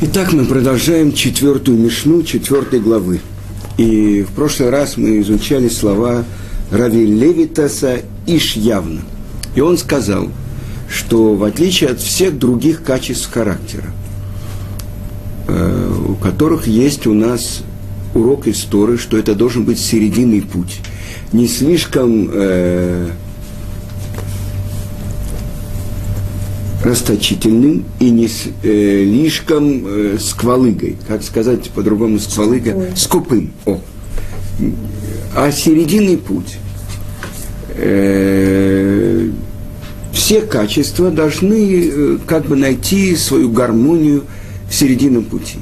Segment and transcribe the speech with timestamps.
[0.00, 3.18] Итак, мы продолжаем четвертую Мишну, четвертой главы.
[3.78, 6.24] И в прошлый раз мы изучали слова
[6.70, 9.00] Рави Левитаса Ишьявна.
[9.56, 10.28] И он сказал,
[10.88, 13.86] что в отличие от всех других качеств характера,
[15.48, 17.64] э, у которых есть у нас
[18.14, 20.78] урок истории, что это должен быть серединный путь.
[21.32, 22.30] Не слишком
[26.88, 30.96] расточительным и не э, слишком э, сквалыгой.
[31.06, 32.88] Как сказать по-другому сквалыга?
[32.96, 33.52] Скупым.
[33.66, 33.78] О.
[35.36, 36.58] А серединный путь.
[37.76, 39.28] Э,
[40.12, 44.24] все качества должны э, как бы найти свою гармонию
[44.68, 45.58] в серединном пути.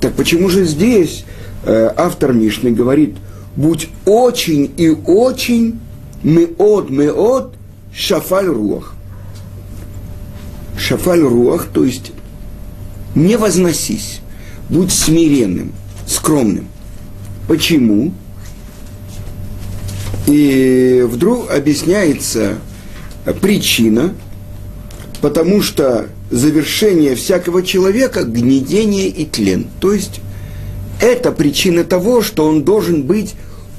[0.00, 1.24] Так почему же здесь
[1.64, 3.16] э, автор Мишны говорит,
[3.56, 5.80] будь очень и очень
[6.22, 7.54] меот меот
[7.92, 8.94] шафаль руах
[10.78, 12.12] шафаль руах, то есть
[13.14, 14.20] не возносись,
[14.68, 15.72] будь смиренным,
[16.06, 16.68] скромным.
[17.48, 18.12] Почему?
[20.26, 22.58] И вдруг объясняется
[23.40, 24.14] причина,
[25.20, 29.66] потому что завершение всякого человека– гнедение и тлен.
[29.80, 30.20] То есть
[31.00, 33.34] это причина того, что он должен быть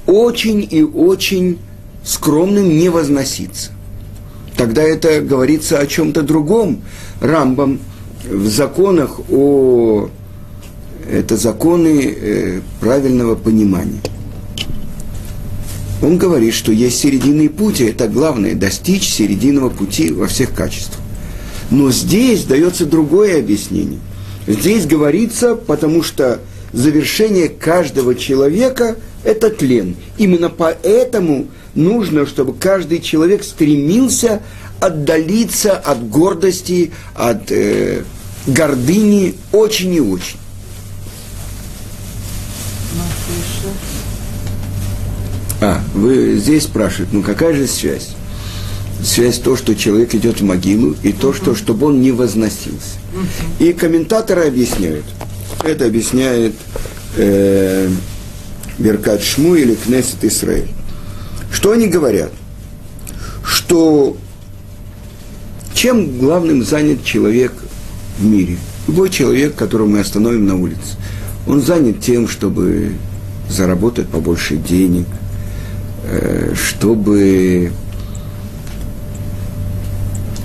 [0.08, 1.60] очень и очень
[2.04, 3.72] скромным, не возноситься
[4.60, 6.82] тогда это говорится о чем-то другом.
[7.22, 7.80] Рамбам
[8.30, 10.10] в законах о...
[11.10, 14.02] Это законы э, правильного понимания.
[16.02, 21.00] Он говорит, что есть серединный путь, и это главное– достичь серединного пути во всех качествах.
[21.72, 24.00] Но здесь дается другое объяснение.
[24.46, 26.42] Здесь говорится, потому что
[26.74, 29.96] завершение каждого человека– это тлен.
[30.18, 34.42] Именно поэтому нужно, чтобы каждый человек стремился
[34.80, 38.04] отдалиться от гордости, от э,
[38.48, 40.38] гордыни очень и очень.
[45.62, 48.10] А, вы здесь спрашиваете, ну какая же связь?
[49.04, 52.98] Связь то, что человек идет в могилу, и то, что, чтобы он не возносился.
[53.60, 55.06] И комментаторы объясняют.
[55.64, 56.54] Это объясняет
[57.18, 57.90] э,
[58.80, 60.70] Беркат Шму или Кнесет Исраиль.
[61.52, 62.32] Что они говорят?
[63.44, 64.18] Что
[65.74, 67.54] чем главным занят человек
[68.18, 68.58] в мире?
[68.88, 70.96] Любой человек, которого мы остановим на улице,
[71.48, 72.94] он занят тем, чтобы
[73.50, 75.08] заработать побольше денег,
[76.06, 77.72] э, чтобы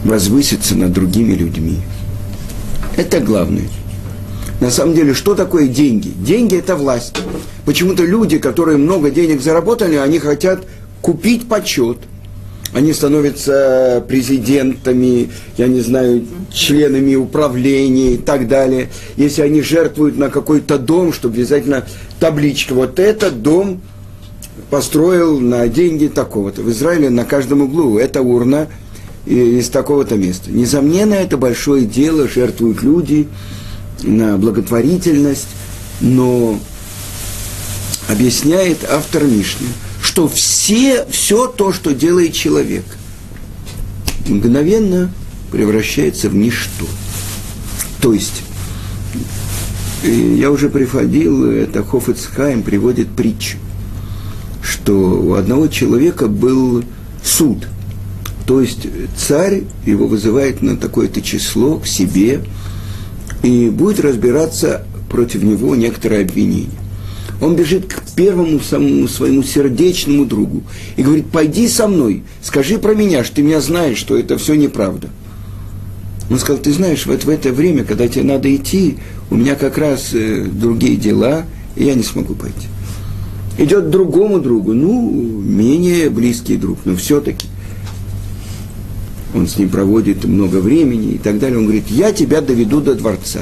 [0.05, 1.81] возвыситься над другими людьми.
[2.97, 3.69] Это главное.
[4.61, 6.09] На самом деле, что такое деньги?
[6.09, 7.17] Деньги– это власть.
[7.65, 10.65] Почему-то люди, которые много денег заработали, они хотят
[11.03, 11.99] купить почет.
[12.73, 18.91] Они становятся президентами, я не знаю, членами управления и так далее.
[19.17, 21.87] Если они жертвуют на какой-то дом, чтобы обязательно
[22.19, 23.81] табличка, вот этот дом
[24.71, 26.63] построил на деньги такого-то.
[26.63, 28.67] В Израиле на каждом углу это урна
[29.25, 30.51] из такого-то места.
[30.51, 33.29] Несомненно, это большое дело, жертвуют люди
[34.03, 35.49] на благотворительность,
[36.01, 36.59] но
[38.09, 39.69] объясняет автор Мишни–
[40.15, 42.85] что все, все то, что делает человек,
[44.29, 45.11] мгновенно
[45.51, 46.87] превращается в ничто.
[48.01, 48.43] То есть,
[50.05, 53.57] я уже приходил, это Хофицхайм приводит притчу,
[54.63, 56.85] что у одного человека был
[57.25, 57.67] суд.
[58.47, 62.45] То есть царь его вызывает на такое-то число к себе,
[63.45, 66.71] и будет разбираться против него некоторое обвинение.
[67.41, 70.63] Он бежит к первому самому своему сердечному другу
[70.97, 74.55] и говорит, пойди со мной, скажи про меня, что ты меня знаешь, что это все
[74.55, 75.11] неправда.
[76.31, 78.97] Он сказал, ты знаешь, вот в это время, когда тебе надо идти,
[79.31, 81.45] у меня как раз э, другие дела,
[81.77, 82.69] и я не смогу пойти.
[83.59, 87.47] Идет другому другу, ну, менее близкий друг, но все-таки.
[89.35, 91.59] Он с ним проводит много времени и так далее.
[91.59, 93.41] Он говорит, я тебя доведу до дворца,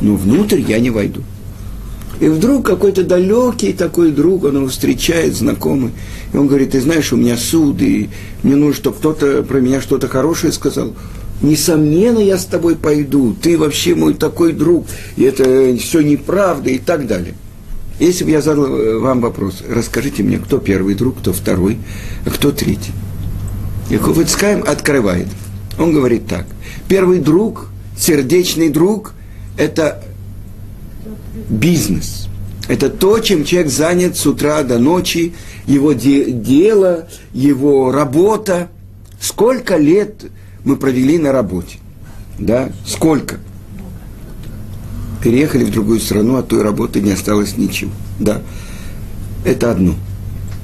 [0.00, 1.22] но внутрь я не войду.
[2.20, 5.90] И вдруг какой-то далекий такой друг, он его встречает, знакомый,
[6.32, 8.10] и он говорит, ты знаешь, у меня суд, и
[8.42, 10.92] мне нужно, чтобы кто-то про меня что-то хорошее сказал.
[11.42, 14.86] Несомненно, я с тобой пойду, ты вообще мой такой друг,
[15.16, 17.34] и это все неправда, и так далее.
[17.98, 21.78] Если бы я задал вам вопрос, расскажите мне, кто первый друг, кто второй,
[22.24, 22.92] а кто третий.
[23.92, 25.28] И Хофицкайм открывает.
[25.78, 26.46] Он говорит так.
[26.88, 29.12] Первый друг, сердечный друг,
[29.58, 30.02] это
[31.50, 32.26] бизнес.
[32.68, 35.34] Это то, чем человек занят с утра до ночи,
[35.66, 38.70] его де- дело, его работа.
[39.20, 40.24] Сколько лет
[40.64, 41.76] мы провели на работе?
[42.38, 42.72] Да?
[42.86, 43.40] Сколько?
[45.22, 47.92] переехали в другую страну, от той работы не осталось ничего.
[48.18, 48.42] Да,
[49.44, 49.94] это одно.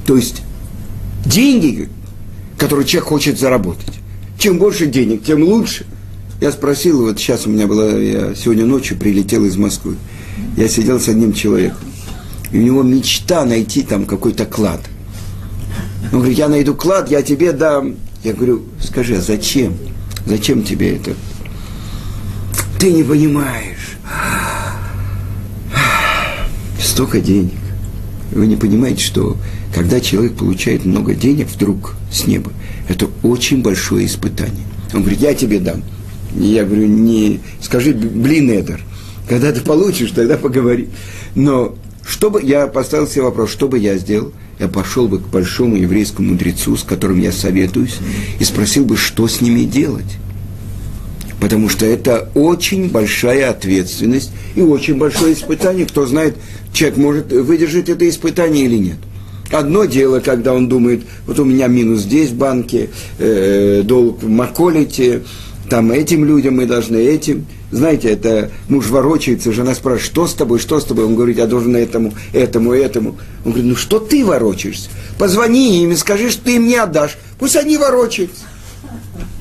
[0.05, 0.41] То есть
[1.25, 1.89] деньги,
[2.59, 3.93] которые человек хочет заработать,
[4.37, 5.85] чем больше денег, тем лучше.
[6.41, 9.95] Я спросил, вот сейчас у меня была, я сегодня ночью прилетел из Москвы.
[10.55, 11.79] Я сидел с одним человеком.
[12.51, 14.81] И у него мечта найти там какой-то клад.
[16.11, 17.95] Он говорит, я найду клад, я тебе дам.
[18.23, 19.75] Я говорю, скажи, а зачем?
[20.25, 21.13] Зачем тебе это?
[22.79, 23.97] Ты не понимаешь.
[26.81, 27.59] Столько денег.
[28.31, 29.37] Вы не понимаете, что
[29.73, 32.51] когда человек получает много денег вдруг с неба,
[32.87, 34.65] это очень большое испытание.
[34.93, 35.83] Он говорит, я тебе дам.
[36.35, 38.81] Я говорю, не скажи, блин, Эдер.
[39.27, 40.89] Когда ты получишь, тогда поговори.
[41.35, 41.75] Но
[42.07, 44.33] что бы, я поставил себе вопрос, что бы я сделал?
[44.59, 47.97] Я пошел бы к большому еврейскому мудрецу, с которым я советуюсь,
[48.39, 50.17] и спросил бы, что с ними делать.
[51.39, 55.85] Потому что это очень большая ответственность и очень большое испытание.
[55.85, 56.35] Кто знает,
[56.73, 58.97] человек может выдержать это испытание или нет.
[59.51, 64.29] Одно дело, когда он думает, вот у меня минус здесь в банке, э, долг в
[64.29, 65.23] Маколите,
[65.69, 67.45] там этим людям мы должны, этим.
[67.71, 71.05] Знаете, это муж ворочается, жена спрашивает, что с тобой, что с тобой?
[71.05, 73.17] Он говорит, я должен этому, этому, этому.
[73.45, 74.89] Он говорит, ну что ты ворочаешься?
[75.19, 77.17] Позвони им и скажи, что ты им не отдашь.
[77.37, 78.45] Пусть они ворочаются.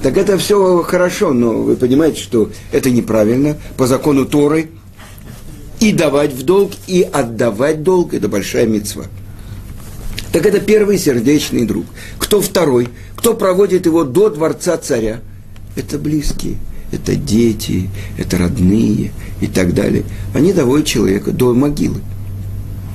[0.02, 4.70] Так это все хорошо, но вы понимаете, что это неправильно по закону Торы.
[5.81, 9.04] И давать в долг, и отдавать долг– это большая мецва.
[10.32, 11.86] Так это первый сердечный друг.
[12.19, 12.88] Кто второй?
[13.16, 15.20] Кто проводит его до дворца царя?
[15.76, 16.56] Это близкие,
[16.92, 17.88] это дети,
[18.19, 20.04] это родные и так далее.
[20.34, 22.00] Они доводят человека до могилы.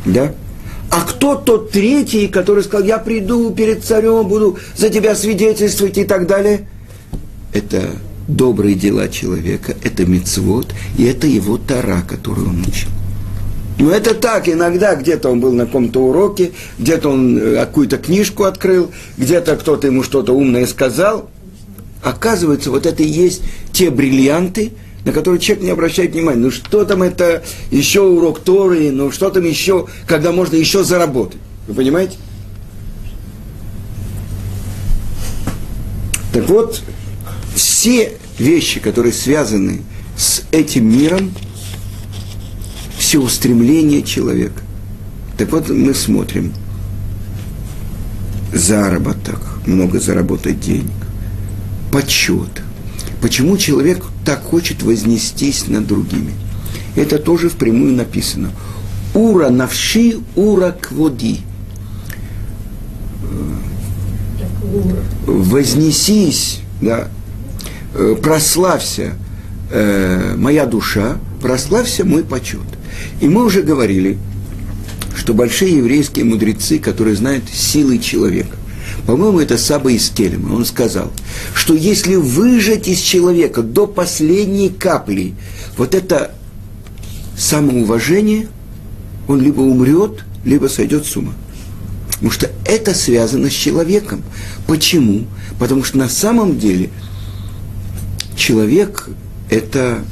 [0.05, 0.33] Да?
[0.89, 6.03] А кто тот третий, который сказал, я приду перед царем, буду за тебя свидетельствовать и
[6.03, 6.67] так далее?
[7.51, 7.95] Это
[8.27, 12.89] добрые дела человека, это мецвод, и это его тара, которую он учил.
[13.79, 18.43] Но это так, иногда где-то он был на каком-то уроке, где-то он э, какую-то книжку
[18.43, 21.29] открыл, где-то кто-то ему что-то умное сказал.
[22.01, 23.41] Оказывается, вот это и есть
[23.71, 24.73] те бриллианты,
[25.05, 26.39] на которые человек не обращает внимания.
[26.39, 31.39] Ну что там это еще урок Торы, ну что там еще, когда можно еще заработать.
[31.67, 32.17] Вы понимаете?
[36.33, 36.81] Так вот,
[37.55, 39.81] все вещи, которые связаны
[40.17, 41.33] с этим миром,
[43.13, 44.59] все устремления человека.
[45.37, 46.51] Так вот, мы смотрим.
[48.51, 50.89] Заработок, много заработать денег,
[51.91, 52.63] почет.
[53.21, 56.31] Почему человек так хочет вознестись над другими?
[56.95, 58.49] Это тоже впрямую написано.
[59.13, 61.41] Ура навши, ура кводи.
[65.27, 67.09] Вознесись, да,
[67.93, 69.13] э, прославься,
[69.69, 72.61] э, моя душа, прославься мой почет.
[73.21, 74.17] И мы уже говорили,
[75.15, 78.57] что большие еврейские мудрецы, которые знают силы человека,
[79.05, 81.11] по-моему, это Саба из Келема, он сказал,
[81.53, 85.33] что если выжать из человека до последней капли
[85.77, 86.31] вот это
[87.37, 88.47] самоуважение,
[89.27, 91.33] он либо умрет, либо сойдет с ума.
[92.13, 94.23] Потому что это связано с человеком.
[94.67, 95.25] Почему?
[95.59, 96.89] Потому что на самом деле
[98.37, 99.09] человек–
[99.49, 100.05] это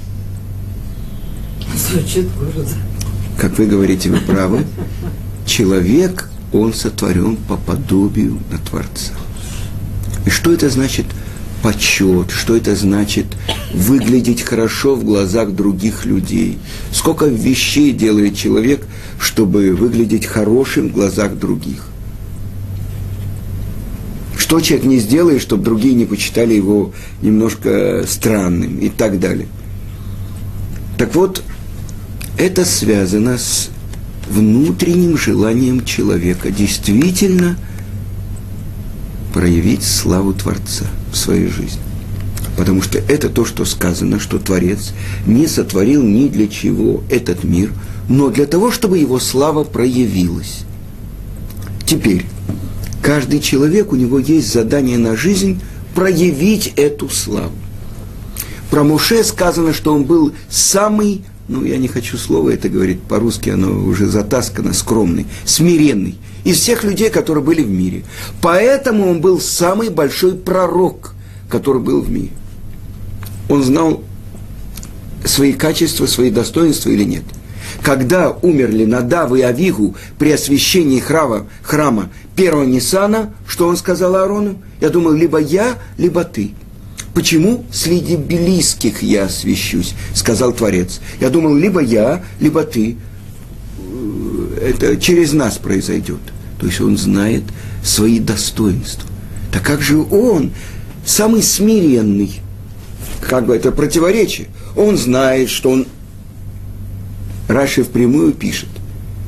[1.76, 2.70] Звучит гордо.
[3.38, 4.66] Как вы говорите, вы правы.
[5.46, 9.14] Человек, он сотворен по подобию на Творца.
[10.26, 11.06] И что это значит
[11.62, 13.26] почет, что это значит
[13.74, 16.58] выглядеть хорошо в глазах других людей.
[16.92, 18.86] Сколько вещей делает человек,
[19.20, 21.88] чтобы выглядеть хорошим в глазах других.
[24.38, 29.48] Что человек не сделает, чтобы другие не почитали его немножко странным и так далее.
[30.98, 31.44] Так вот,
[32.38, 33.70] это связано с
[34.30, 37.58] внутренним желанием человека действительно
[39.34, 41.82] проявить славу Творца в своей жизни.
[42.58, 44.92] Потому что это то, что сказано, что Творец
[45.26, 47.72] не сотворил ни для чего этот мир,
[48.10, 50.66] но для того, чтобы его слава проявилась.
[51.86, 52.26] Теперь,
[53.02, 55.62] каждый человек, у него есть задание на жизнь
[55.96, 57.54] проявить эту славу.
[58.70, 63.50] Про Муше сказано, что он был самый ну, я не хочу слова это говорить, по-русски
[63.50, 68.04] оно уже затаскано, скромный, смиренный, из всех людей, которые были в мире.
[68.42, 71.14] Поэтому он был самый большой пророк,
[71.50, 72.32] который был в мире.
[73.50, 74.02] Он знал
[75.26, 77.24] свои качества, свои достоинства или нет.
[77.84, 84.56] Когда умерли Надав и Авигу при освящении храма, храма первого Ниссана, что он сказал Аарону?
[84.80, 86.52] Я думал, либо я, либо ты.
[87.14, 91.02] Почему среди близких я освящусь, сказал Творец.
[91.20, 92.96] Я думал, либо я, либо ты.
[93.78, 96.22] Э, это через нас произойдет.
[96.60, 97.44] То есть он знает
[97.84, 99.10] свои достоинства.
[99.52, 100.52] Так как же он,
[101.06, 102.40] самый смиренный,
[103.20, 105.88] как бы это противоречие, он знает, что он,
[107.50, 108.70] Раши впрямую пишет,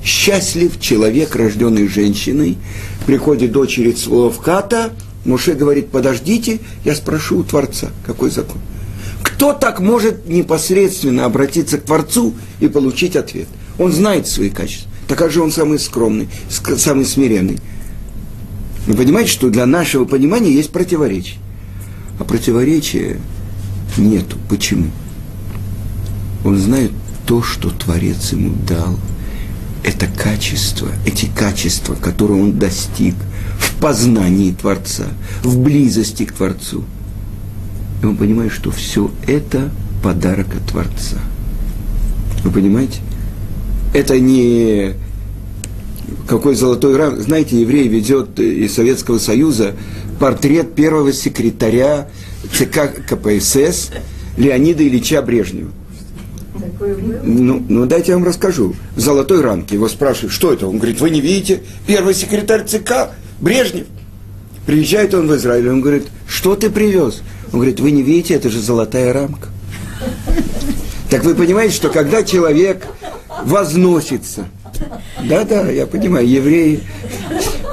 [0.03, 2.57] счастлив человек, рожденный женщиной,
[3.05, 4.93] приходит дочери Цволовката,
[5.25, 8.57] Муше говорит, подождите, я спрошу у Творца, какой закон.
[9.21, 13.47] Кто так может непосредственно обратиться к Творцу и получить ответ?
[13.79, 14.91] Он знает свои качества.
[15.07, 17.59] Так как же он самый скромный, самый смиренный?
[18.85, 21.39] Вы понимаете, что для нашего понимания есть противоречие.
[22.19, 23.19] А противоречия
[23.97, 24.37] нету.
[24.49, 24.87] Почему?
[26.43, 26.91] Он знает
[27.25, 28.99] то, что Творец ему дал.
[29.83, 33.15] Это качество, эти качества, которые он достиг
[33.57, 35.05] в познании Творца,
[35.43, 36.85] в близости к Творцу.
[38.01, 39.71] И он понимает, что все это
[40.01, 41.17] подарок от Творца.
[42.43, 42.99] Вы понимаете?
[43.93, 44.93] Это не
[46.27, 47.21] какой золотой рам.
[47.21, 49.75] Знаете, еврей ведет из Советского Союза
[50.19, 52.09] портрет первого секретаря
[52.53, 53.91] ЦК КПСС
[54.37, 55.71] Леонида Ильича Брежнева.
[57.23, 58.75] Ну, ну, дайте я вам расскажу.
[58.95, 60.67] В золотой рамке его спрашивают, что это?
[60.67, 61.63] Он говорит, вы не видите?
[61.87, 63.87] Первый секретарь ЦК Брежнев.
[64.65, 67.21] Приезжает он в Израиль, он говорит, что ты привез?
[67.51, 69.49] Он говорит, вы не видите, это же золотая рамка.
[71.09, 72.87] Так вы понимаете, что когда человек
[73.43, 74.47] возносится,
[75.23, 76.81] да-да, я понимаю, евреи,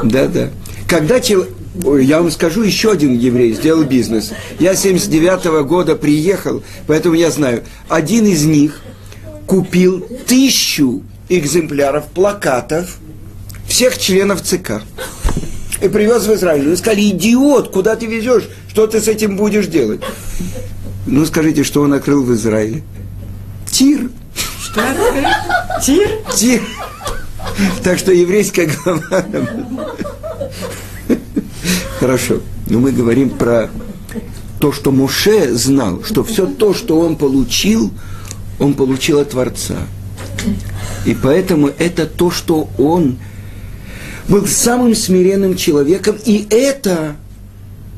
[0.03, 0.51] да-да.
[0.89, 1.55] Когда человек,
[2.01, 4.33] я вам скажу, еще один еврей сделал бизнес.
[4.59, 7.63] Я 79 -го года приехал, поэтому я знаю.
[7.89, 8.83] Один из них
[9.51, 12.99] купил тысячу экземпляров плакатов
[13.67, 14.83] всех членов ЦК.
[15.83, 16.73] И привез в Израиль.
[16.73, 18.49] И сказали, идиот, куда ты везешь?
[18.69, 20.03] Что ты с этим будешь делать?
[21.05, 22.85] Ну, скажите, что он открыл в Израиле?
[23.69, 24.11] Тир.
[24.63, 25.25] Что открыл?
[25.83, 26.09] Тир?
[26.33, 26.63] Тир.
[27.83, 29.27] Так что еврейская глава...
[31.99, 32.41] Хорошо.
[32.67, 33.69] Но мы говорим про
[34.61, 37.91] то, что Муше знал, что все то, что он получил,
[38.61, 39.79] он получил от Творца.
[41.05, 43.19] И поэтому это то, что он
[44.29, 47.17] был самым смиренным человеком, и это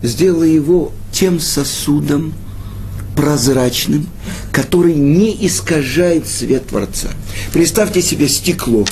[0.02, 2.32] сделало его тем сосудом
[3.16, 4.06] прозрачным,
[4.50, 7.08] который не искажает свет Творца.
[7.52, 8.86] Представьте себе стекло,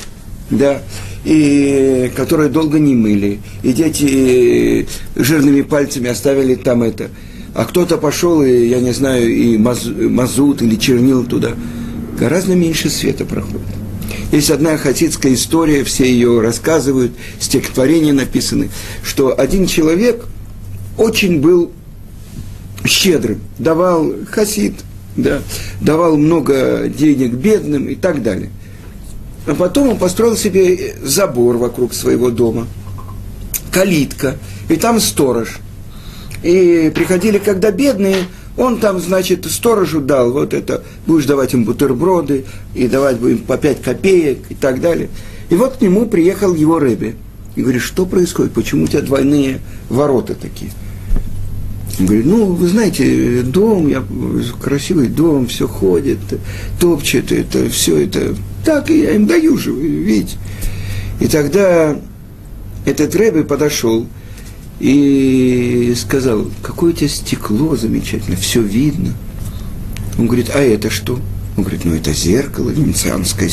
[0.50, 0.82] да,
[1.24, 4.86] и которое долго не мыли, и дети
[5.16, 7.10] жирными пальцами оставили там это.
[7.54, 11.50] А кто-то пошел, и, я не знаю, и мазут или чернил туда.
[12.18, 13.66] Гораздо меньше света проходит.
[14.32, 18.70] Есть одна хасидская история, все ее рассказывают, стихотворения написаны,
[19.02, 20.24] что один человек
[20.96, 21.72] очень был
[22.86, 24.74] щедрым, давал хасид,
[25.16, 25.42] да,
[25.80, 28.50] давал много денег бедным и так далее.
[29.46, 32.68] А потом он построил себе забор вокруг своего дома,
[33.72, 34.36] калитка,
[34.68, 35.58] и там сторож.
[36.42, 38.16] И приходили, когда бедные,
[38.56, 42.44] он там, значит, сторожу дал вот это, будешь давать им бутерброды,
[42.74, 45.10] и давать будем по пять копеек и так далее.
[45.50, 47.16] И вот к нему приехал его Рэби.
[47.56, 50.70] И говорит, что происходит, почему у тебя двойные ворота такие?
[51.98, 54.02] Он говорит, ну, вы знаете, дом, я,
[54.62, 56.18] красивый дом, все ходит,
[56.78, 60.38] топчет, это, все это, так и я им даю же, видите.
[61.18, 61.98] И тогда
[62.86, 64.06] этот Рэбби подошел–
[64.80, 69.12] и сказал, какое у тебя стекло замечательное, все видно.
[70.18, 71.20] Он говорит, а это что?
[71.56, 73.50] Он говорит, ну это зеркало, венецианское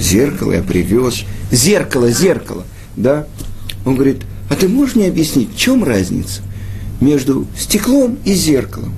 [0.00, 1.24] зеркало, я привез.
[1.50, 2.64] Зеркало, зеркало,
[2.96, 3.26] да?
[3.84, 6.42] Он говорит, а ты можешь мне объяснить, в чем разница
[7.00, 8.94] между стеклом и зеркалом?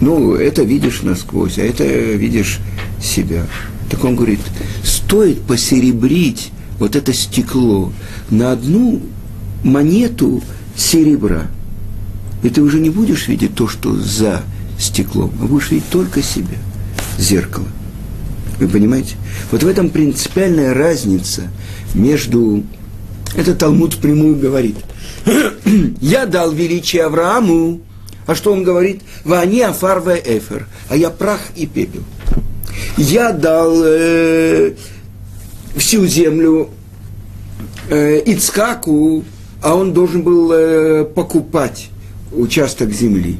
[0.00, 2.58] Ну, это видишь насквозь, а это видишь
[3.00, 3.46] себя.
[3.88, 4.40] Так он говорит,
[4.82, 6.50] стоит посеребрить
[6.80, 7.92] вот это стекло
[8.30, 9.00] на одну
[9.62, 10.42] монету
[10.76, 11.46] серебра.
[12.42, 14.42] И ты уже не будешь видеть то, что за
[14.78, 16.58] стеклом, а будешь видеть только себя,
[17.18, 17.68] зеркало.
[18.58, 19.16] Вы понимаете?
[19.50, 21.50] Вот в этом принципиальная разница
[21.94, 22.64] между...
[23.34, 24.76] Это Талмуд прямую говорит.
[26.00, 27.80] Я дал величие Аврааму,
[28.26, 29.02] а что он говорит?
[29.24, 32.02] Вани афарва эфер, а я прах и пепел.
[32.96, 34.74] Я дал э,
[35.76, 36.70] всю землю
[37.88, 39.24] э, Ицкаку,
[39.62, 41.88] а он должен был э, покупать
[42.32, 43.38] участок земли.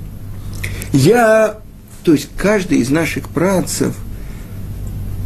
[0.93, 1.59] Я,
[2.05, 3.95] то есть каждый из наших працев,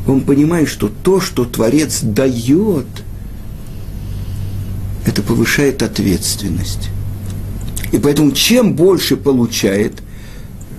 [0.07, 2.87] он понимает, что то, что Творец дает,
[5.05, 6.89] это повышает ответственность.
[7.93, 9.95] И поэтому чем больше получает,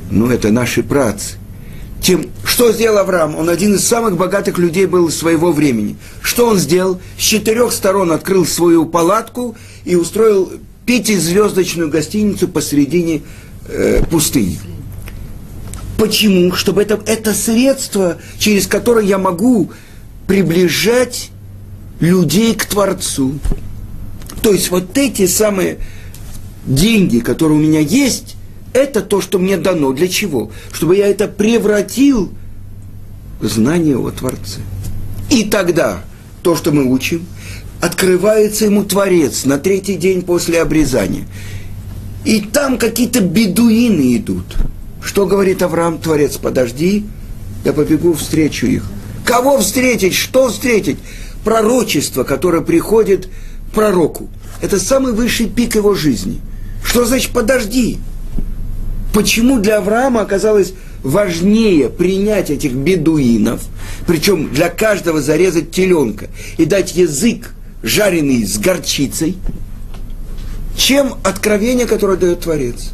[0.10, 1.36] ну это наши працы,
[2.08, 3.36] тем, что сделал Авраам?
[3.36, 5.98] Он один из самых богатых людей был своего времени.
[6.22, 7.02] Что он сделал?
[7.20, 10.54] С четырех сторон открыл свою палатку и устроил
[10.86, 13.24] пятизвездочную гостиницу посередине
[13.68, 14.58] э, пустыни.
[15.98, 16.54] Почему?
[16.54, 19.72] Чтобы это, это средство, через которое я могу
[20.28, 21.30] приближать
[22.00, 23.38] людей к Творцу.
[24.42, 25.80] То есть вот эти самые
[26.66, 28.37] деньги, которые у меня есть,
[28.78, 29.92] это то, что мне дано.
[29.92, 30.52] Для чего?
[30.72, 32.32] Чтобы я это превратил
[33.40, 34.62] в знание о Творце.
[35.30, 36.02] И тогда
[36.42, 37.26] то, что мы учим,
[37.82, 41.26] открывается ему Творец на третий день после обрезания.
[42.26, 44.56] И там какие-то бедуины идут.
[45.04, 47.06] Что говорит Авраам, Творец, подожди,
[47.64, 48.84] я побегу встречу их.
[49.26, 50.14] Кого встретить?
[50.14, 50.98] Что встретить?
[51.44, 53.30] Пророчество, которое приходит
[53.74, 54.30] пророку.
[54.62, 56.40] Это самый высший пик его жизни.
[56.84, 58.00] Что значит подожди?
[59.14, 60.74] Почему для Авраама оказалось
[61.04, 63.62] важнее принять этих бедуинов,
[64.06, 69.38] причем для каждого зарезать теленка и дать язык, жареный с горчицей,
[70.76, 72.92] чем откровение, которое дает Творец?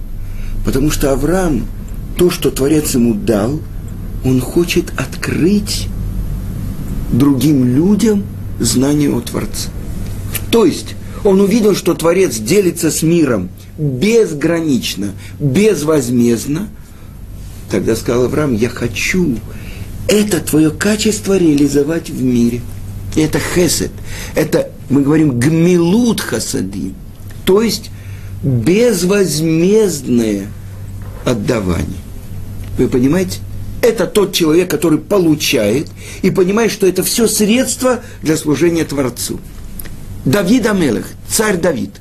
[0.66, 1.68] Потому что Авраам,
[2.18, 3.60] то, что Творец ему дал,
[4.24, 5.88] он хочет открыть
[7.12, 8.24] другим людям
[8.60, 9.70] знание о Творце.
[10.52, 16.70] То есть он увидел, что Творец делится с миром– безгранично, безвозмездно,
[17.70, 19.38] тогда сказал Авраам, я хочу
[20.08, 22.62] это твое качество реализовать в мире.
[23.16, 23.92] Это хесед.
[24.36, 26.96] Это, мы говорим, гмилут хасадим.
[27.46, 27.90] То есть
[28.44, 30.48] безвозмездное
[31.24, 32.02] отдавание.
[32.78, 33.40] Вы понимаете?
[33.82, 35.88] Это тот человек, который получает
[36.22, 39.40] и понимает, что это все средство для служения Творцу.
[40.26, 41.92] Давид Амелех, царь Давид,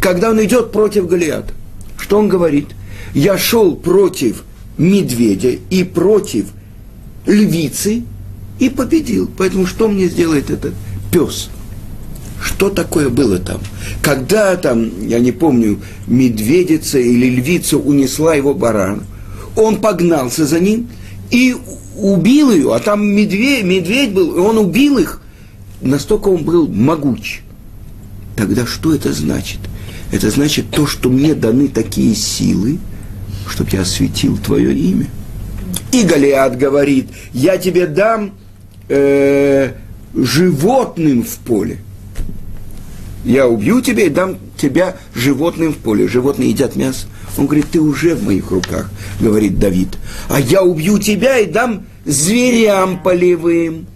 [0.00, 1.52] когда он идет против Голиата,
[1.98, 2.68] что он говорит?
[3.14, 4.44] Я шел против
[4.76, 6.46] медведя и против
[7.26, 8.04] львицы
[8.58, 9.30] и победил.
[9.36, 10.74] Поэтому что мне сделает этот
[11.12, 11.50] пес?
[12.40, 13.60] Что такое было там?
[14.02, 19.04] Когда там, я не помню, медведица или львица унесла его баран,
[19.56, 20.88] он погнался за ним
[21.30, 21.56] и
[21.96, 25.20] убил ее, а там медведь, медведь был, и он убил их.
[25.80, 27.40] Настолько он был могуч.
[28.36, 29.58] Тогда что это значит?
[30.10, 32.78] Это значит то, что мне даны такие силы,
[33.48, 35.06] чтобы я осветил твое имя.
[35.92, 38.32] И Голиат говорит, я тебе дам
[38.88, 39.72] э,
[40.14, 41.78] животным в поле.
[43.24, 46.08] Я убью тебя и дам тебя животным в поле.
[46.08, 47.06] Животные едят мясо.
[47.36, 48.90] Он говорит, ты уже в моих руках,
[49.20, 49.98] говорит Давид.
[50.28, 53.86] А я убью тебя и дам зверям полевым.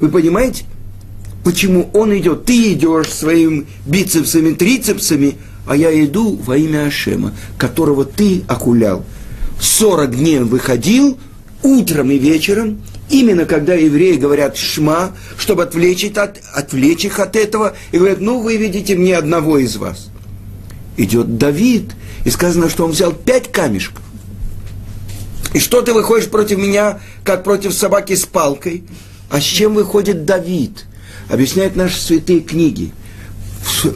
[0.00, 0.64] Вы понимаете?
[1.46, 2.44] Почему он идет?
[2.44, 9.04] Ты идешь своими бицепсами, трицепсами, а я иду во имя Ашема, которого ты окулял.
[9.60, 11.16] Сорок дней выходил,
[11.62, 17.74] утром и вечером, именно когда евреи говорят «шма», чтобы отвлечь, от, отвлечь их от этого,
[17.92, 20.08] и говорят, ну, вы видите мне одного из вас.
[20.96, 21.92] Идет Давид,
[22.24, 24.02] и сказано, что он взял пять камешков.
[25.54, 28.82] И что ты выходишь против меня, как против собаки с палкой?
[29.30, 30.86] А с чем выходит Давид?
[31.28, 32.92] Объясняют наши святые книги,
[33.62, 33.86] в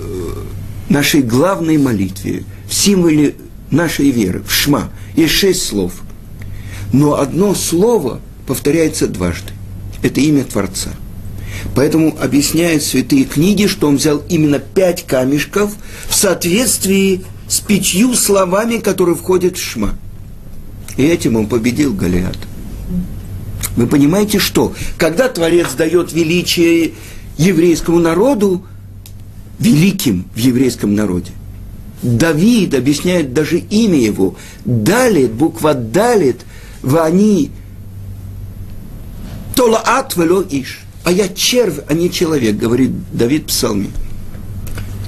[0.89, 3.35] нашей главной молитве, в символе
[3.71, 6.03] нашей веры, в Шма, есть шесть слов.
[6.93, 9.53] Но одно слово повторяется дважды.
[10.03, 10.91] Это имя Творца.
[11.75, 15.73] Поэтому объясняют святые книги, что он взял именно пять камешков
[16.09, 19.97] в соответствии с пятью словами, которые входят в Шма.
[20.97, 22.39] И этим он победил Голиат.
[23.77, 26.93] Вы понимаете, что когда Творец дает величие
[27.41, 28.65] еврейскому народу
[29.59, 31.33] великим в еврейском народе.
[32.03, 34.35] Давид объясняет даже имя его.
[34.65, 36.41] Далит, буква Далит,
[36.83, 37.51] вани
[39.55, 40.81] толаат вело иш.
[41.05, 43.89] А я червь, а не человек, говорит Давид в псалме.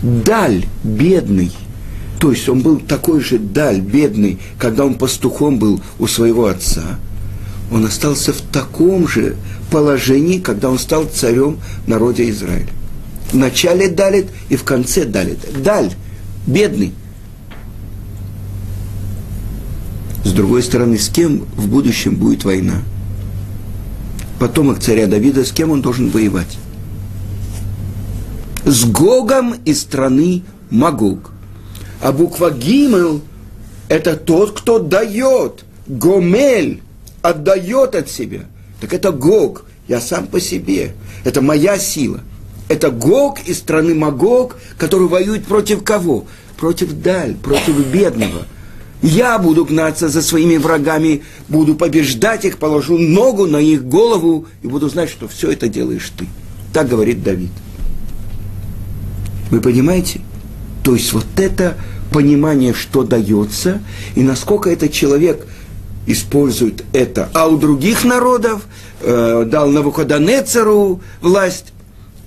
[0.02, 1.52] Даль, бедный,
[2.22, 7.00] то есть он был такой же даль, бедный, когда он пастухом был у своего отца,
[7.72, 9.36] он остался в таком же
[9.70, 12.68] положении, когда он стал царем народа Израиля.
[13.32, 15.38] В начале Далит и в конце Далит.
[15.62, 15.90] Даль,
[16.46, 16.92] бедный.
[20.24, 22.82] С другой стороны, с кем в будущем будет война?
[24.38, 26.58] Потомок царя Давида, с кем он должен воевать?
[28.64, 31.30] С Гогом из страны Магог.
[32.02, 33.22] А буква Гимел–
[33.88, 35.64] это тот, кто дает.
[35.86, 36.82] Гомель
[37.22, 38.40] отдает от себя.
[38.80, 40.94] Так это Гог, я сам по себе.
[41.24, 42.20] Это моя сила.
[42.68, 46.26] Это Гог из страны Магог, который воюет против кого?
[46.62, 48.46] против даль, против бедного.
[49.02, 54.68] Я буду гнаться за своими врагами, буду побеждать их, положу ногу на их голову и
[54.68, 56.28] буду знать, что все это делаешь ты.
[56.72, 57.50] Так говорит Давид.
[59.50, 60.20] Вы понимаете?
[60.84, 61.76] То есть вот это
[62.12, 63.82] понимание, что дается,
[64.14, 65.44] и насколько этот человек
[66.06, 67.28] использует это.
[67.34, 68.62] А у других народов
[69.00, 71.72] э, дал Навуходонецеру власть,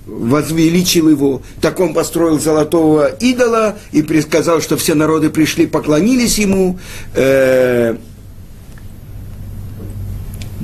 [0.06, 6.80] возвеличил его, так он построил золотого идола и предсказал, что все народы пришли, поклонились ему.
[7.16, 7.96] Э,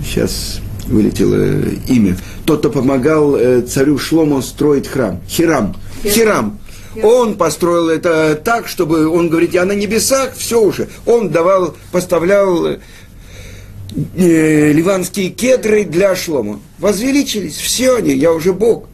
[0.04, 2.18] сейчас вылетело имя.
[2.46, 5.22] Тот, кто помогал э, царю Шлому строить храм.
[5.28, 5.76] Хирам.
[6.04, 6.60] Хирам.
[7.02, 10.90] Он построил это так, чтобы он говорит, я на небесах, все уже.
[11.06, 12.68] Он давал, поставлял
[13.96, 16.60] э, ливанские кедры для шлома.
[16.80, 18.88] Возвеличились, все они, я уже Бог.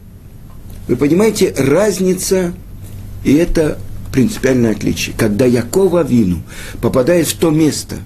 [0.86, 2.54] Вы понимаете, разница,
[3.24, 3.78] и это
[4.12, 5.14] принципиальное отличие.
[5.16, 6.42] Когда Якова Вину
[6.80, 7.96] попадает в то место,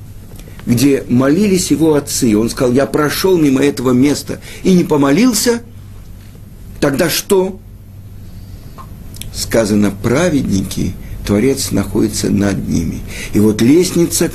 [0.66, 5.62] где молились его отцы, он сказал, я прошел мимо этого места и не помолился,
[6.80, 7.58] тогда что?
[9.32, 10.92] Сказано, праведники,
[11.26, 13.00] Творец находится над ними.
[13.32, 14.30] И вот лестница,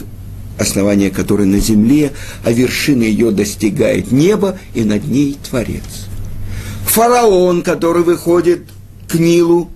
[0.58, 2.12] основание которой на земле,
[2.44, 6.08] а вершина ее достигает неба, и над ней Творец
[6.98, 8.64] фараон, который выходит
[9.08, 9.70] к Нилу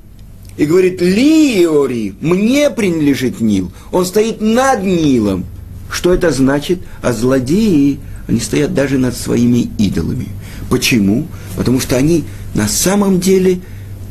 [0.58, 3.72] и говорит, Лиори, мне принадлежит Нил.
[3.92, 5.46] Он стоит над Нилом.
[5.92, 6.80] Что это значит?
[7.04, 10.30] А злодеи, они стоят даже над своими идолами.
[10.72, 11.28] Почему?
[11.56, 12.24] Потому что они
[12.56, 13.60] на самом деле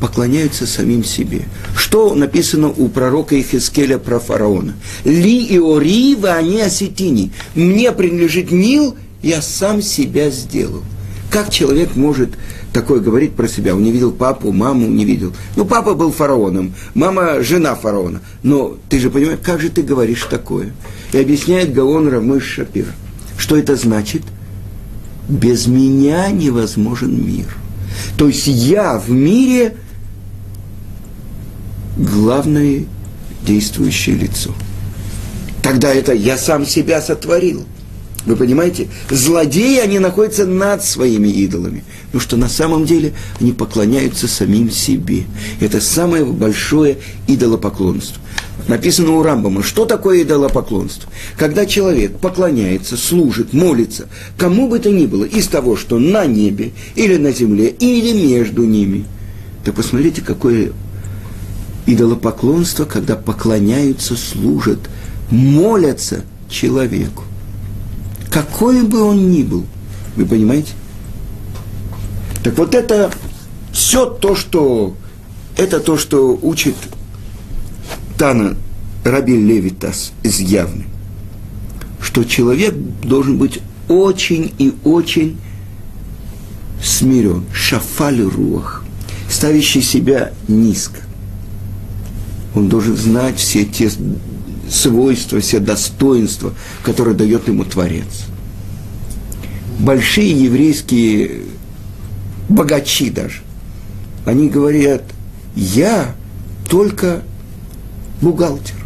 [0.00, 1.42] поклоняются самим себе.
[1.76, 4.74] Что написано у пророка Ихискеля про фараона?
[5.04, 7.32] Ли и ори они осетини.
[7.54, 10.82] Мне принадлежит Нил, я сам себя сделал.
[11.30, 12.30] Как человек может
[12.72, 13.76] такое говорить про себя?
[13.76, 15.32] Он не видел папу, маму не видел.
[15.54, 18.20] Ну, папа был фараоном, мама– жена фараона.
[18.42, 20.72] Но ты же понимаешь, как же ты говоришь такое?
[21.12, 22.86] И объясняет Гаон Рамыш Шапир.
[23.38, 24.22] Что это значит?
[25.28, 27.46] Без меня невозможен мир.
[28.16, 29.76] То есть я в мире
[32.00, 32.84] главное
[33.46, 34.50] действующее лицо.
[35.62, 37.64] Тогда это я сам себя сотворил–
[38.26, 38.88] вы понимаете?
[39.08, 41.84] Злодеи, они находятся над своими идолами.
[42.06, 45.24] Потому что на самом деле они поклоняются самим себе.
[45.60, 48.20] Это самое большое идолопоклонство.
[48.68, 51.10] Написано у Рамбама, что такое идолопоклонство?
[51.38, 56.72] Когда человек поклоняется, служит, молится, кому бы то ни было, из того, что на небе,
[56.94, 59.06] или на земле, или между ними.
[59.64, 60.72] То посмотрите, какое
[61.92, 64.78] идолопоклонство, когда поклоняются, служат,
[65.30, 67.24] молятся человеку
[68.30, 69.66] какой бы он ни был.
[70.16, 70.72] Вы понимаете?
[72.42, 73.10] Так вот это
[73.72, 74.94] все то, что
[75.56, 76.76] это то, что учит
[78.16, 78.56] Тана
[79.04, 80.84] Раби Левитас из Явны,
[82.00, 85.38] что человек должен быть очень и очень
[86.82, 88.84] смирен, шафаль руах,
[89.28, 91.00] ставящий себя низко.
[92.54, 93.90] Он должен знать все те
[94.68, 98.24] свойства, все достоинства, которые дает ему Творец.
[99.78, 101.42] Большие еврейские
[102.48, 103.40] богачи даже,
[104.26, 105.02] они говорят,
[105.54, 106.14] я
[106.68, 107.22] только
[108.20, 108.76] бухгалтер.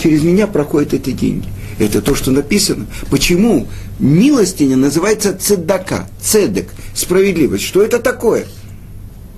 [0.00, 1.48] Через меня проходят эти деньги.
[1.78, 2.86] Это то, что написано.
[3.10, 3.66] Почему
[3.98, 7.64] милостиня называется цедака, цедек, справедливость?
[7.64, 8.46] Что это такое?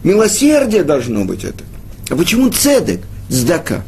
[0.03, 1.65] Милосердие должно быть это.
[2.11, 3.85] А почему цедек, цдака?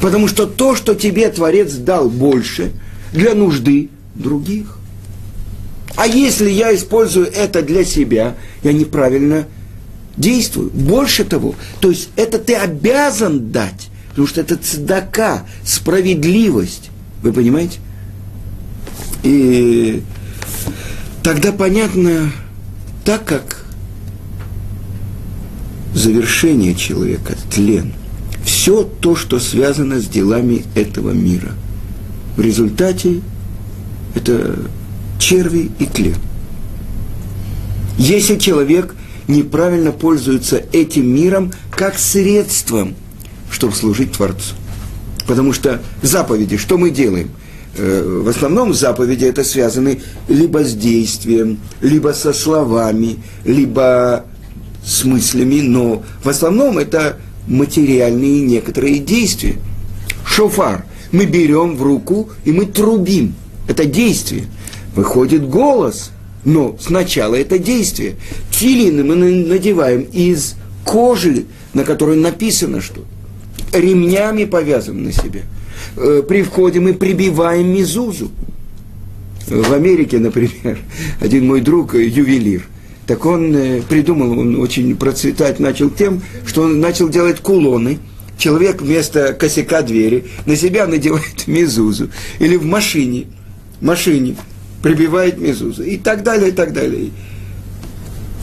[0.00, 2.72] Потому что то, что тебе Творец дал больше,
[3.12, 4.78] для нужды других.
[5.96, 9.46] А если я использую это для себя, я неправильно
[10.16, 10.70] действую.
[10.70, 16.90] Больше того, то есть это ты обязан дать, потому что это цедака, справедливость.
[17.22, 17.78] Вы понимаете?
[19.22, 20.02] И
[21.22, 22.30] тогда понятно,
[23.04, 23.64] так как
[25.94, 27.94] завершение человека, тлен–
[28.66, 31.52] все то, что связано с делами этого мира.
[32.36, 33.20] В результате
[34.16, 34.58] это
[35.20, 36.16] черви и тлен.
[37.96, 38.96] Если человек
[39.28, 42.96] неправильно пользуется этим миром как средством,
[43.52, 44.56] чтобы служить Творцу.
[45.28, 47.30] Потому что заповеди, что мы делаем?
[47.76, 54.24] Э, в основном заповеди это связаны либо с действием, либо со словами, либо
[54.84, 59.56] с мыслями, но в основном это материальные некоторые действия.
[60.26, 60.84] Шофар.
[61.12, 63.34] Мы берем в руку и мы трубим.
[63.68, 64.44] Это действие.
[64.94, 66.10] Выходит голос,
[66.44, 68.16] но сначала это действие.
[68.50, 73.04] Филины мы надеваем из кожи, на которой написано что.
[73.72, 75.42] ремнями повязываем на себе.
[75.96, 78.30] Э, при входе мы прибиваем мизузу.
[79.46, 80.78] В Америке, например,
[81.20, 82.66] один мой друг, э, ювелир,
[83.06, 87.98] так он э, придумал, он очень процветать начал тем, что он начал делать кулоны.
[88.36, 92.10] Человек вместо косяка двери на себя надевает мизузу.
[92.40, 93.26] Или в машине,
[93.80, 94.36] машине
[94.82, 95.84] прибивает мизузу.
[95.84, 97.10] И так далее, и так далее.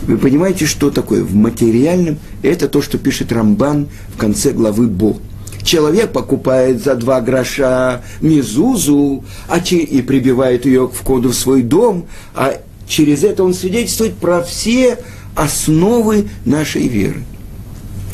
[0.08, 2.18] Вы понимаете, что такое в материальном?
[2.42, 5.18] Это то, что пишет Рамбан в конце главы Бо.
[5.64, 11.62] Человек покупает за два гроша мизузу а че, и прибивает ее к входу в свой
[11.62, 12.60] дом, а
[12.94, 15.00] через это он свидетельствует про все
[15.36, 17.24] основы нашей веры.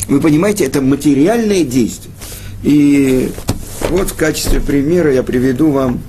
[0.08, 2.14] Вы понимаете, это материальное действие.
[2.62, 3.30] И
[3.90, 6.00] вот в качестве примера я приведу вам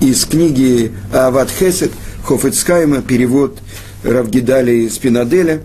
[0.00, 1.92] из книги Ават Хесед–
[2.24, 3.58] Хофецкайма, перевод
[4.02, 5.60] Равгидали Спинаделя.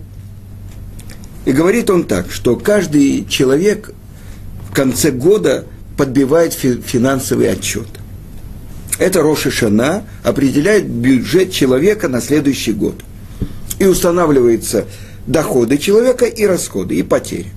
[1.46, 3.92] И говорит он так, что каждый человек
[4.70, 5.66] в конце года
[5.98, 7.88] подбивает финансовый отчет.
[9.04, 13.04] Это Роша Шана определяет бюджет человека на следующий год.
[13.78, 14.86] И устанавливаются
[15.28, 17.48] доходы человека и расходы, и потери.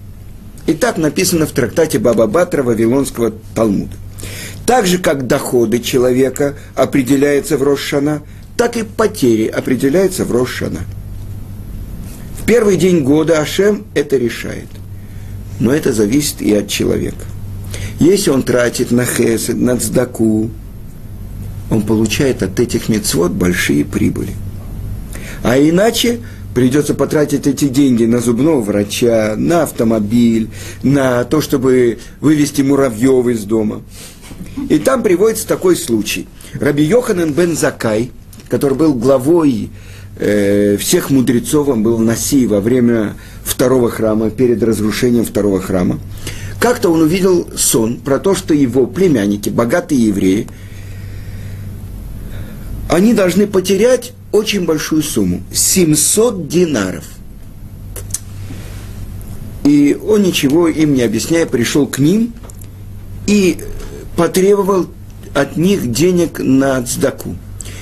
[0.67, 3.95] И так написано в трактате Баба Батра Вавилонского Талмуда.
[4.67, 8.23] Так же, как доходы человека определяются в Рошана,
[8.57, 10.81] так и потери определяются в Рошана.
[12.43, 14.67] В первый день года Ашем это решает.
[15.61, 17.25] Но это зависит и от человека.
[18.01, 20.51] Если он тратит на хесед, на цдаку,
[21.71, 24.33] он получает от этих мецвод большие прибыли.
[25.43, 26.21] А иначе
[26.55, 30.49] придется потратить эти деньги на зубного врача, на автомобиль,
[30.83, 33.83] на то, чтобы вывести муравьев из дома.
[34.69, 36.27] И там приводится такой случай.
[36.55, 38.11] Раби Йоханан бен Закай–
[38.49, 39.71] который был главой
[40.19, 45.99] э, всех мудрецов, он был Наси во время второго храма, перед разрушением второго храма.
[46.61, 50.49] Как-то он увидел сон про то, что его племянники, богатые евреи,
[52.89, 57.05] они должны потерять очень большую сумму– 700 динаров.
[59.65, 62.33] И он ничего им не объясняя, пришел к ним
[63.27, 63.59] и
[64.17, 64.87] потребовал
[65.35, 67.35] от них денег на цдаку.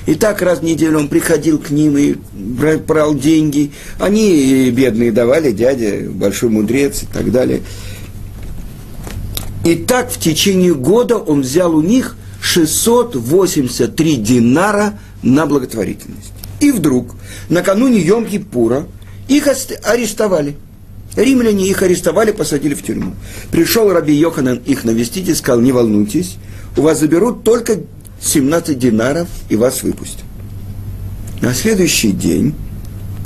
[0.06, 3.72] И так раз в неделю он приходил к ним и брал деньги.
[3.98, 7.62] Они бедные давали, дядя, большой мудрец и так далее.
[9.64, 16.32] И так в течение года он взял у них 683 динара на благотворительность.
[16.60, 17.14] И вдруг,
[17.48, 18.84] накануне Йом-Кипура,
[19.28, 19.48] их
[19.82, 20.56] арестовали.
[21.16, 23.14] Римляне их арестовали, посадили в тюрьму.
[23.50, 26.36] Пришел Раби Йоханан их навестить и сказал, не волнуйтесь,
[26.76, 27.80] у вас заберут только
[28.20, 30.24] 17 динаров и вас выпустят.
[31.40, 32.54] На следующий день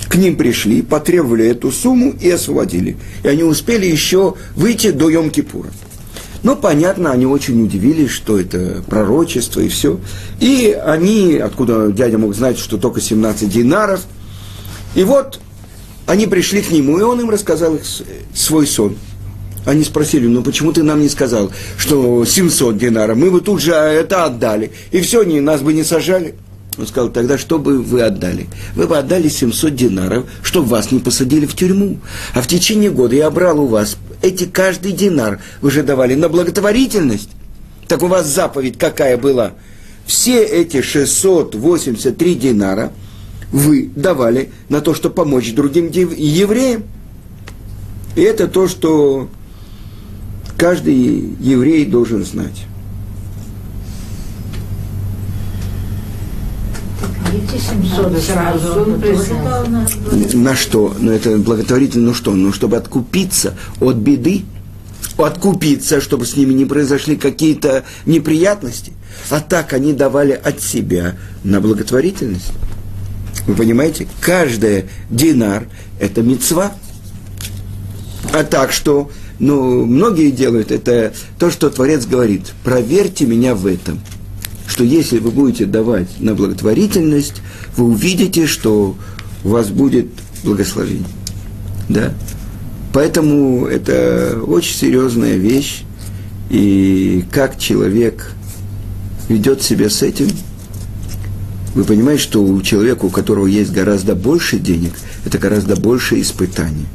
[0.09, 2.97] к ним пришли, потребовали эту сумму и освободили.
[3.25, 5.73] И они успели еще выйти до Йом-Кипура.
[6.43, 9.99] Но, понятно, они очень удивились, что это пророчество и все.
[10.41, 14.03] И они, откуда дядя мог знать, что только 17 динаров.
[14.95, 15.41] И вот
[16.07, 17.83] они пришли к нему, и он им рассказал их
[18.35, 18.97] свой сон–
[19.69, 23.73] они спросили, ну почему ты нам не сказал, что 700 динаров, мы бы тут же
[23.73, 26.35] это отдали, и все, не, нас бы не сажали.
[26.79, 28.47] Он сказал, тогда что бы вы отдали?
[28.77, 31.99] Вы бы отдали 700 динаров, чтобы вас не посадили в тюрьму.
[32.35, 36.29] А в течение года я брал у вас эти каждый динар, вы же давали на
[36.29, 37.31] благотворительность.
[37.87, 39.53] Так у вас заповедь какая была?
[40.07, 42.93] Все эти 683 динара
[43.53, 46.85] вы давали на то, чтобы помочь другим евреям.
[48.17, 49.29] И это то, что
[50.57, 52.67] каждый еврей должен знать.
[60.35, 60.95] На что?
[60.99, 62.33] Ну, это благотворительно, ну что?
[62.33, 64.45] Ну, чтобы откупиться от беды,
[65.17, 68.93] откупиться, чтобы с ними не произошли какие-то неприятности.
[69.31, 72.53] А так они давали от себя на благотворительность.
[73.47, 74.07] Вы понимаете?
[74.21, 75.69] Каждая динар–
[76.01, 76.73] это мецва.
[78.33, 84.01] А так что ну, многие делают, это то, что Творец говорит, проверьте меня в этом,
[84.79, 87.43] что если вы будете давать на благотворительность,
[87.77, 88.97] вы увидите, что
[89.43, 90.07] у вас будет
[90.45, 91.09] благословение.
[91.89, 92.15] Да?
[92.93, 95.83] Поэтому это очень серьезная вещь,
[96.49, 98.31] и как человек
[99.29, 100.29] ведет себя с этим,
[101.75, 104.93] вы понимаете, что у человека, у которого есть гораздо больше денег,
[105.25, 106.87] это гораздо больше испытаний.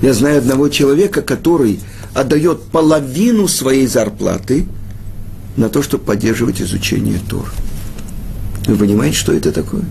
[0.00, 1.80] Я знаю одного человека, который
[2.14, 4.66] отдает половину своей зарплаты
[5.56, 7.52] на то, чтобы поддерживать изучение Тор.
[8.66, 9.82] Вы понимаете, что это такое?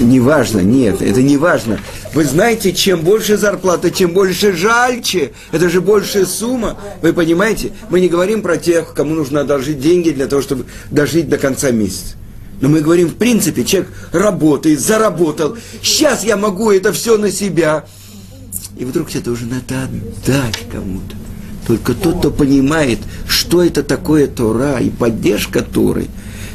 [0.00, 1.78] Неважно, нет, это не важно.
[2.14, 5.32] Вы знаете, чем больше зарплата, тем больше жальче.
[5.50, 6.78] Это же большая сумма.
[7.00, 7.72] Вы понимаете?
[7.90, 11.70] Мы не говорим про тех, кому нужно одолжить деньги для того, чтобы дожить до конца
[11.70, 12.14] месяца.
[12.60, 15.56] Но мы говорим, в принципе, человек работает, заработал.
[15.82, 17.84] Сейчас я могу это все на себя.
[18.76, 21.16] И вдруг это уже надо отдать кому-то.
[21.66, 22.98] Только тот, кто понимает,
[23.28, 26.06] что это такое Тора и поддержка Торы.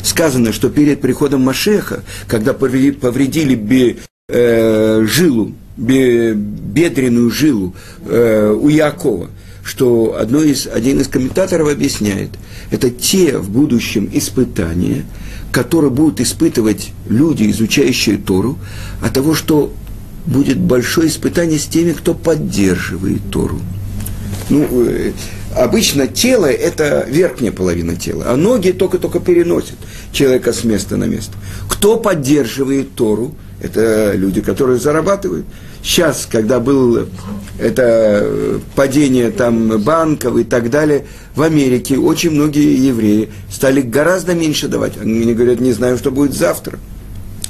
[0.04, 3.98] Сказано, что перед приходом Машеха, когда повредили бе,
[4.30, 9.30] э, жилу, бе, бедренную жилу э, у Якова,
[9.64, 12.32] что одно из, один из комментаторов объясняет,
[12.72, 15.06] это те в будущем испытания,
[15.52, 18.58] которые будут испытывать люди, изучающие Тору,
[19.02, 19.74] от того, что
[20.26, 23.60] будет большое испытание с теми, кто поддерживает Тору.
[24.50, 25.12] Ну, э,
[25.56, 29.76] обычно тело– это верхняя половина тела, а ноги только-только переносят
[30.12, 31.34] человека с места на место.
[31.70, 33.36] Кто поддерживает Тору?
[33.60, 35.46] Это люди, которые зарабатывают.
[35.84, 37.08] Сейчас, когда было
[37.60, 41.06] это падение там банков и так далее,
[41.36, 44.94] в Америке очень многие евреи стали гораздо меньше давать.
[45.02, 46.80] Они говорят, не знаю, что будет завтра.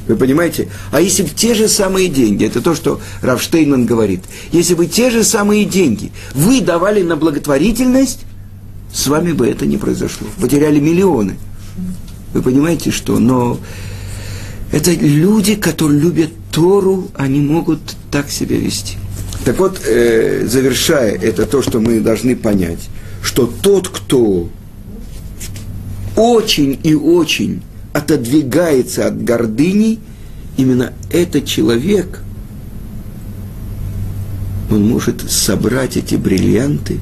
[0.07, 0.69] Вы понимаете?
[0.91, 5.09] А если бы те же самые деньги, это то, что Рафштейнман говорит, если бы те
[5.09, 8.21] же самые деньги вы давали на благотворительность,
[8.93, 10.27] с вами бы это не произошло.
[10.39, 11.37] Потеряли миллионы.
[12.33, 13.19] Вы понимаете, что?
[13.19, 13.59] Но
[14.71, 18.97] это люди, которые любят Тору, они могут так себя вести.
[19.45, 22.89] Так вот, э, завершая, это то, что мы должны понять,
[23.21, 24.49] что тот, кто
[26.15, 27.61] очень и очень
[27.97, 29.99] отодвигается от гордыни,
[30.55, 32.21] именно этот человек,
[34.69, 36.99] он может собрать эти бриллианты,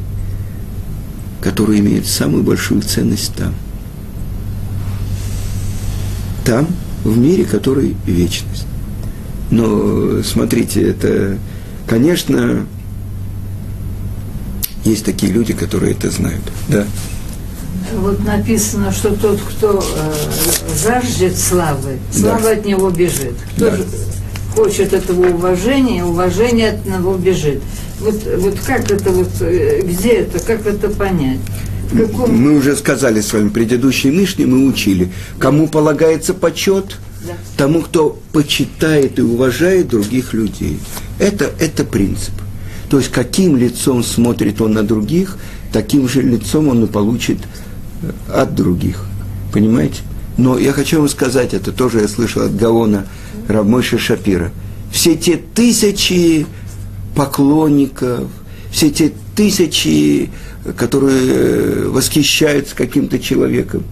[1.41, 3.53] которые имеют самую большую ценность там.
[6.45, 6.67] Там,
[7.03, 8.65] в мире, который вечность.
[9.51, 11.37] Но смотрите, это,
[11.87, 12.65] конечно,
[14.85, 16.43] есть такие люди, которые это знают.
[16.69, 16.85] Да
[17.93, 20.13] вот написано, что тот, кто э,
[20.83, 22.51] жаждет славы, слава да.
[22.51, 23.33] от него бежит.
[23.55, 23.77] Кто да.
[24.55, 27.61] хочет этого уважения, уважение от него бежит.
[27.99, 31.39] Вот, вот как это вот, э, где это, как это понять?
[31.91, 32.35] Каком...
[32.35, 37.33] Мы уже сказали с вами, предыдущей Мишне мы учили, кому полагается почет, да.
[37.57, 40.79] тому, кто почитает и уважает других людей.
[41.19, 42.33] Это, это принцип.
[42.89, 45.37] То есть каким лицом смотрит он на других,
[45.71, 47.39] таким же лицом он и получит
[48.33, 49.05] от других.
[49.53, 50.01] Понимаете?
[50.37, 53.05] Но я хочу вам сказать, это тоже я слышал от Гаона
[53.47, 54.51] Рамойша Шапира.
[54.91, 56.45] Все те тысячи
[57.15, 58.27] поклонников,
[58.71, 60.29] все те тысячи,
[60.77, 63.83] которые восхищаются каким-то человеком,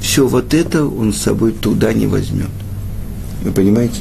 [0.00, 2.50] все вот это он с собой туда не возьмет.
[3.42, 4.00] Вы понимаете?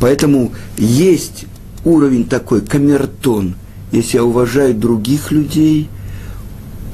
[0.00, 1.46] Поэтому есть
[1.84, 3.54] уровень такой, камертон.
[3.92, 5.88] Если я уважаю других людей,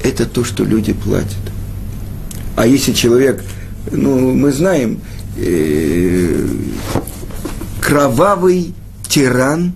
[0.03, 1.37] это то, что люди платят.
[2.57, 3.43] А если человек,
[3.91, 4.99] ну, мы знаем,
[5.37, 6.43] э,
[7.79, 8.73] кровавый
[9.07, 9.73] тиран,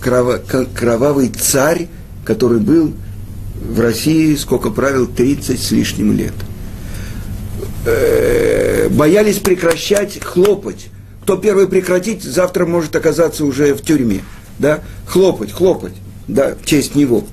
[0.00, 0.40] крово,
[0.72, 1.88] кровавый царь,
[2.24, 2.92] который был
[3.60, 6.32] в России, сколько правил, 30 с лишним лет.
[7.86, 10.90] Э, боялись прекращать хлопать.
[11.24, 14.20] Кто первый прекратить, завтра может оказаться уже в тюрьме.
[14.60, 14.78] Да?
[15.06, 15.94] Хлопать, хлопать.
[16.28, 17.24] Да, в честь него.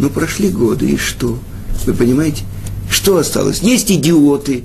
[0.00, 1.38] Но прошли годы, и что?
[1.86, 2.42] Вы понимаете?
[3.00, 3.60] Что осталось?
[3.60, 4.64] Есть идиоты,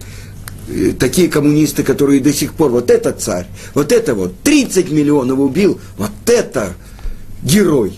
[0.68, 5.40] э, такие коммунисты, которые до сих пор, вот это царь, вот это вот, 30 миллионов
[5.40, 6.74] убил, вот это
[7.44, 7.98] герой.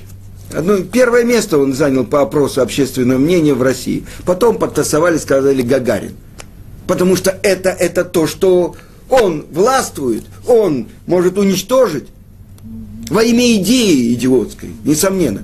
[0.54, 4.06] Одно, первое место он занял по опросу общественного мнения в России.
[4.26, 6.14] Потом подтасовали, сказали Гагарин.
[6.86, 8.76] Потому что это, это то, что
[9.10, 12.10] он властвует, он может уничтожить
[13.10, 15.42] во имя идеи идиотской, несомненно.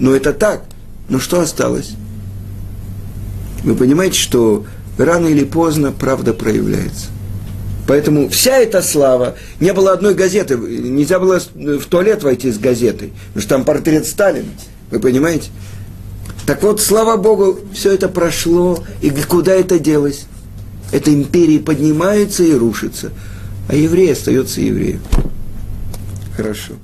[0.00, 0.64] Но это так.
[1.08, 1.94] Но что осталось?
[3.66, 4.64] Вы понимаете, что
[4.96, 7.06] рано или поздно правда проявляется.
[7.88, 13.12] Поэтому вся эта слава, не было одной газеты, нельзя было в туалет войти с газетой,
[13.28, 14.48] потому что там портрет Сталина,
[14.90, 15.50] вы понимаете?
[16.46, 20.26] Так вот, слава Богу, все это прошло, и куда это делось?
[20.92, 23.10] Эта империя поднимается и рушится,
[23.68, 25.00] а еврей остается евреем.
[26.36, 26.74] Хорошо.